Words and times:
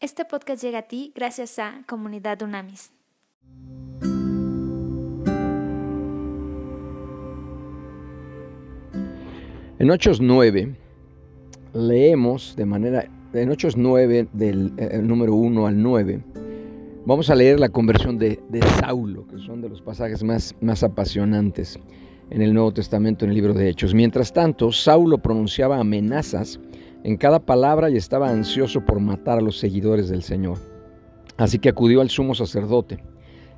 Este 0.00 0.24
podcast 0.24 0.62
llega 0.62 0.78
a 0.78 0.82
ti 0.82 1.12
gracias 1.12 1.58
a 1.58 1.82
Comunidad 1.88 2.40
Unamis. 2.42 2.92
En 9.80 9.90
Hechos 9.90 10.20
9 10.20 10.76
leemos 11.74 12.54
de 12.54 12.64
manera, 12.64 13.10
en 13.32 13.50
Hechos 13.50 13.76
9 13.76 14.28
del 14.32 14.72
eh, 14.76 15.00
número 15.02 15.34
1 15.34 15.66
al 15.66 15.82
9, 15.82 16.22
vamos 17.04 17.28
a 17.28 17.34
leer 17.34 17.58
la 17.58 17.68
conversión 17.70 18.18
de, 18.18 18.38
de, 18.50 18.62
Saulo, 18.78 19.26
que 19.26 19.38
son 19.38 19.60
de 19.60 19.68
los 19.68 19.82
pasajes 19.82 20.22
más, 20.22 20.54
más 20.60 20.84
apasionantes 20.84 21.76
en 22.30 22.40
el 22.40 22.54
Nuevo 22.54 22.72
Testamento, 22.72 23.24
en 23.24 23.32
el 23.32 23.34
libro 23.34 23.52
de 23.52 23.68
Hechos. 23.68 23.94
Mientras 23.94 24.32
tanto, 24.32 24.70
Saulo 24.70 25.18
pronunciaba 25.18 25.80
amenazas 25.80 26.60
en 27.08 27.16
cada 27.16 27.38
palabra 27.38 27.88
y 27.88 27.96
estaba 27.96 28.28
ansioso 28.28 28.84
por 28.84 29.00
matar 29.00 29.38
a 29.38 29.40
los 29.40 29.58
seguidores 29.58 30.10
del 30.10 30.22
Señor. 30.22 30.58
Así 31.38 31.58
que 31.58 31.70
acudió 31.70 32.02
al 32.02 32.10
sumo 32.10 32.34
sacerdote. 32.34 33.02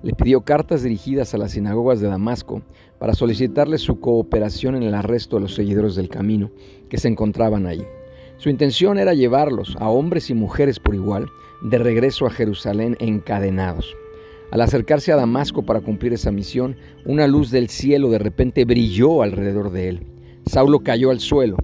Le 0.04 0.12
pidió 0.12 0.42
cartas 0.42 0.84
dirigidas 0.84 1.34
a 1.34 1.38
las 1.38 1.50
sinagogas 1.50 2.00
de 2.00 2.06
Damasco 2.06 2.62
para 3.00 3.12
solicitarle 3.12 3.78
su 3.78 3.98
cooperación 3.98 4.76
en 4.76 4.84
el 4.84 4.94
arresto 4.94 5.34
de 5.34 5.42
los 5.42 5.56
seguidores 5.56 5.96
del 5.96 6.08
camino 6.08 6.52
que 6.88 6.98
se 6.98 7.08
encontraban 7.08 7.66
ahí. 7.66 7.82
Su 8.36 8.50
intención 8.50 9.00
era 9.00 9.14
llevarlos, 9.14 9.76
a 9.80 9.88
hombres 9.88 10.30
y 10.30 10.34
mujeres 10.34 10.78
por 10.78 10.94
igual, 10.94 11.26
de 11.60 11.78
regreso 11.78 12.26
a 12.26 12.30
Jerusalén 12.30 12.96
encadenados. 13.00 13.96
Al 14.52 14.60
acercarse 14.60 15.10
a 15.10 15.16
Damasco 15.16 15.64
para 15.64 15.80
cumplir 15.80 16.12
esa 16.12 16.30
misión, 16.30 16.76
una 17.04 17.26
luz 17.26 17.50
del 17.50 17.68
cielo 17.68 18.10
de 18.10 18.20
repente 18.20 18.64
brilló 18.64 19.22
alrededor 19.22 19.72
de 19.72 19.88
él. 19.88 20.06
Saulo 20.46 20.84
cayó 20.84 21.10
al 21.10 21.18
suelo 21.18 21.56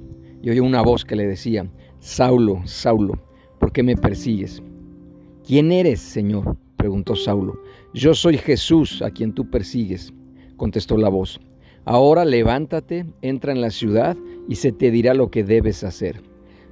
y 0.46 0.50
oyó 0.50 0.62
una 0.62 0.80
voz 0.80 1.04
que 1.04 1.16
le 1.16 1.26
decía, 1.26 1.68
Saulo, 1.98 2.60
Saulo, 2.66 3.14
¿por 3.58 3.72
qué 3.72 3.82
me 3.82 3.96
persigues? 3.96 4.62
¿Quién 5.44 5.72
eres, 5.72 5.98
Señor? 5.98 6.56
preguntó 6.76 7.16
Saulo. 7.16 7.60
Yo 7.92 8.14
soy 8.14 8.38
Jesús 8.38 9.02
a 9.02 9.10
quien 9.10 9.32
tú 9.34 9.50
persigues, 9.50 10.12
contestó 10.56 10.98
la 10.98 11.08
voz. 11.08 11.40
Ahora 11.84 12.24
levántate, 12.24 13.06
entra 13.22 13.50
en 13.50 13.60
la 13.60 13.70
ciudad 13.70 14.16
y 14.48 14.54
se 14.54 14.70
te 14.70 14.92
dirá 14.92 15.14
lo 15.14 15.32
que 15.32 15.42
debes 15.42 15.82
hacer. 15.82 16.22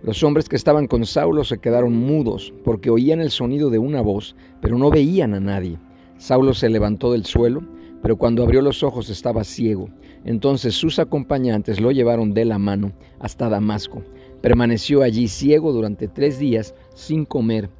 Los 0.04 0.22
hombres 0.22 0.48
que 0.48 0.54
estaban 0.54 0.86
con 0.86 1.04
Saulo 1.04 1.42
se 1.42 1.58
quedaron 1.58 1.96
mudos 1.96 2.54
porque 2.62 2.90
oían 2.90 3.20
el 3.20 3.32
sonido 3.32 3.70
de 3.70 3.80
una 3.80 4.02
voz, 4.02 4.36
pero 4.62 4.78
no 4.78 4.88
veían 4.88 5.34
a 5.34 5.40
nadie. 5.40 5.78
Saulo 6.16 6.54
se 6.54 6.68
levantó 6.68 7.10
del 7.10 7.24
suelo, 7.24 7.64
pero 8.04 8.18
cuando 8.18 8.42
abrió 8.42 8.60
los 8.60 8.82
ojos 8.82 9.08
estaba 9.08 9.44
ciego. 9.44 9.88
Entonces 10.26 10.74
sus 10.74 10.98
acompañantes 10.98 11.80
lo 11.80 11.90
llevaron 11.90 12.34
de 12.34 12.44
la 12.44 12.58
mano 12.58 12.92
hasta 13.18 13.48
Damasco. 13.48 14.02
Permaneció 14.42 15.00
allí 15.00 15.26
ciego 15.26 15.72
durante 15.72 16.06
tres 16.06 16.38
días 16.38 16.74
sin 16.94 17.24
comer 17.24 17.70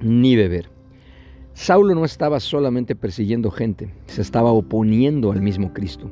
ni 0.00 0.36
beber. 0.36 0.68
Saulo 1.54 1.94
no 1.94 2.04
estaba 2.04 2.40
solamente 2.40 2.94
persiguiendo 2.94 3.50
gente, 3.50 3.88
se 4.04 4.20
estaba 4.20 4.52
oponiendo 4.52 5.32
al 5.32 5.40
mismo 5.40 5.72
Cristo. 5.72 6.10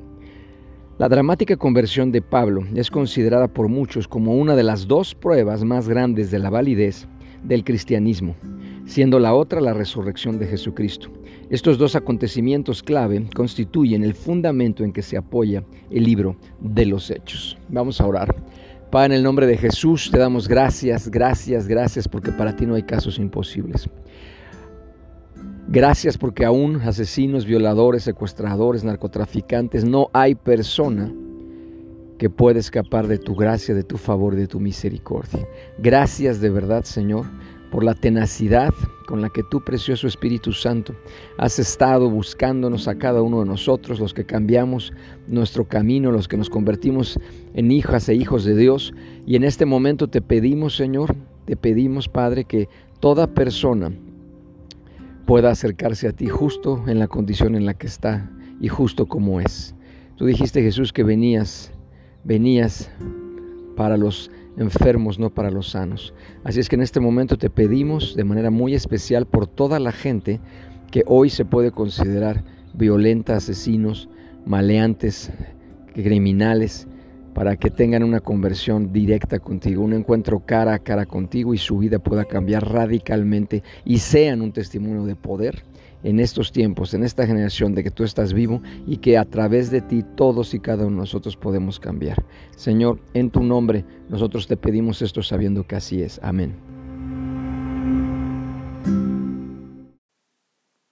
La 0.96 1.10
dramática 1.10 1.58
conversión 1.58 2.10
de 2.10 2.22
Pablo 2.22 2.62
es 2.74 2.90
considerada 2.90 3.48
por 3.48 3.68
muchos 3.68 4.08
como 4.08 4.34
una 4.34 4.56
de 4.56 4.62
las 4.62 4.88
dos 4.88 5.14
pruebas 5.14 5.62
más 5.62 5.90
grandes 5.90 6.30
de 6.30 6.38
la 6.38 6.48
validez 6.48 7.06
del 7.44 7.64
cristianismo, 7.64 8.34
siendo 8.86 9.18
la 9.18 9.34
otra 9.34 9.60
la 9.60 9.74
resurrección 9.74 10.38
de 10.38 10.46
Jesucristo. 10.46 11.10
Estos 11.50 11.78
dos 11.78 11.96
acontecimientos 11.96 12.82
clave 12.82 13.26
constituyen 13.34 14.04
el 14.04 14.14
fundamento 14.14 14.84
en 14.84 14.92
que 14.92 15.02
se 15.02 15.16
apoya 15.16 15.64
el 15.90 16.04
libro 16.04 16.36
de 16.60 16.86
los 16.86 17.10
Hechos. 17.10 17.58
Vamos 17.68 18.00
a 18.00 18.06
orar. 18.06 18.34
Padre, 18.90 19.06
en 19.06 19.12
el 19.12 19.22
nombre 19.22 19.46
de 19.46 19.56
Jesús 19.56 20.10
te 20.10 20.18
damos 20.18 20.48
gracias, 20.48 21.08
gracias, 21.08 21.66
gracias, 21.66 22.06
porque 22.08 22.30
para 22.30 22.54
ti 22.54 22.66
no 22.66 22.74
hay 22.74 22.82
casos 22.82 23.18
imposibles. 23.18 23.88
Gracias 25.68 26.18
porque 26.18 26.44
aún 26.44 26.76
asesinos, 26.76 27.46
violadores, 27.46 28.02
secuestradores, 28.02 28.84
narcotraficantes, 28.84 29.84
no 29.84 30.10
hay 30.12 30.34
persona 30.34 31.10
que 32.18 32.28
pueda 32.28 32.60
escapar 32.60 33.08
de 33.08 33.18
tu 33.18 33.34
gracia, 33.34 33.74
de 33.74 33.82
tu 33.82 33.96
favor, 33.96 34.36
de 34.36 34.46
tu 34.46 34.60
misericordia. 34.60 35.46
Gracias 35.78 36.40
de 36.40 36.50
verdad, 36.50 36.84
Señor, 36.84 37.24
por 37.72 37.84
la 37.84 37.94
tenacidad 37.94 38.74
con 39.06 39.22
la 39.22 39.30
que 39.30 39.42
tu 39.42 39.64
precioso 39.64 40.06
Espíritu 40.06 40.52
Santo 40.52 40.94
has 41.38 41.58
estado 41.58 42.10
buscándonos 42.10 42.86
a 42.86 42.96
cada 42.96 43.22
uno 43.22 43.40
de 43.40 43.46
nosotros, 43.46 43.98
los 43.98 44.12
que 44.12 44.26
cambiamos 44.26 44.92
nuestro 45.26 45.64
camino, 45.64 46.12
los 46.12 46.28
que 46.28 46.36
nos 46.36 46.50
convertimos 46.50 47.18
en 47.54 47.70
hijas 47.70 48.10
e 48.10 48.14
hijos 48.14 48.44
de 48.44 48.54
Dios. 48.54 48.92
Y 49.26 49.36
en 49.36 49.44
este 49.44 49.64
momento 49.64 50.08
te 50.08 50.20
pedimos, 50.20 50.76
Señor, 50.76 51.16
te 51.46 51.56
pedimos, 51.56 52.08
Padre, 52.10 52.44
que 52.44 52.68
toda 53.00 53.26
persona 53.26 53.90
pueda 55.24 55.50
acercarse 55.50 56.08
a 56.08 56.12
ti 56.12 56.28
justo 56.28 56.84
en 56.86 56.98
la 56.98 57.08
condición 57.08 57.54
en 57.54 57.64
la 57.64 57.72
que 57.72 57.86
está 57.86 58.30
y 58.60 58.68
justo 58.68 59.06
como 59.06 59.40
es. 59.40 59.74
Tú 60.16 60.26
dijiste, 60.26 60.62
Jesús, 60.62 60.92
que 60.92 61.04
venías, 61.04 61.72
venías 62.22 62.90
para 63.76 63.96
los 63.96 64.30
enfermos, 64.56 65.18
no 65.18 65.30
para 65.30 65.50
los 65.50 65.70
sanos. 65.70 66.14
Así 66.44 66.60
es 66.60 66.68
que 66.68 66.76
en 66.76 66.82
este 66.82 67.00
momento 67.00 67.38
te 67.38 67.50
pedimos 67.50 68.14
de 68.16 68.24
manera 68.24 68.50
muy 68.50 68.74
especial 68.74 69.26
por 69.26 69.46
toda 69.46 69.78
la 69.78 69.92
gente 69.92 70.40
que 70.90 71.04
hoy 71.06 71.30
se 71.30 71.44
puede 71.44 71.70
considerar 71.70 72.44
violenta, 72.74 73.36
asesinos, 73.36 74.08
maleantes, 74.44 75.30
criminales, 75.94 76.86
para 77.34 77.56
que 77.56 77.70
tengan 77.70 78.02
una 78.02 78.20
conversión 78.20 78.92
directa 78.92 79.38
contigo, 79.38 79.82
un 79.82 79.94
encuentro 79.94 80.40
cara 80.40 80.74
a 80.74 80.78
cara 80.78 81.06
contigo 81.06 81.54
y 81.54 81.58
su 81.58 81.78
vida 81.78 81.98
pueda 81.98 82.24
cambiar 82.24 82.70
radicalmente 82.70 83.62
y 83.84 83.98
sean 83.98 84.42
un 84.42 84.52
testimonio 84.52 85.04
de 85.04 85.16
poder 85.16 85.64
en 86.02 86.20
estos 86.20 86.52
tiempos, 86.52 86.94
en 86.94 87.04
esta 87.04 87.26
generación 87.26 87.74
de 87.74 87.82
que 87.82 87.90
tú 87.90 88.04
estás 88.04 88.32
vivo 88.32 88.62
y 88.86 88.98
que 88.98 89.18
a 89.18 89.24
través 89.24 89.70
de 89.70 89.80
ti 89.80 90.04
todos 90.16 90.54
y 90.54 90.60
cada 90.60 90.86
uno 90.86 90.96
de 90.96 91.00
nosotros 91.02 91.36
podemos 91.36 91.78
cambiar. 91.80 92.24
Señor, 92.56 93.00
en 93.14 93.30
tu 93.30 93.42
nombre 93.42 93.84
nosotros 94.08 94.46
te 94.46 94.56
pedimos 94.56 95.02
esto 95.02 95.22
sabiendo 95.22 95.66
que 95.66 95.76
así 95.76 96.02
es. 96.02 96.20
Amén. 96.22 96.56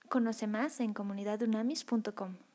Conoce 0.09 0.45
más 0.45 0.79
en 0.81 0.93
comunidadunamis.com. 0.93 2.50